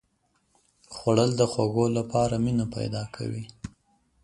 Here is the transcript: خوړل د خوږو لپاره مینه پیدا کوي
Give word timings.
خوړل 0.95 1.31
د 1.37 1.41
خوږو 1.51 1.85
لپاره 1.97 2.35
مینه 2.43 2.65
پیدا 2.75 3.03
کوي 3.15 3.43